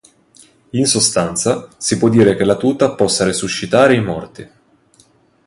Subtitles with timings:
[0.71, 4.49] In sostanza, si può dire che la tuta possa resuscitare i morti.